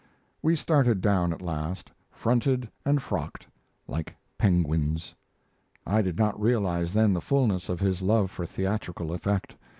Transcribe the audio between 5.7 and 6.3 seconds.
I did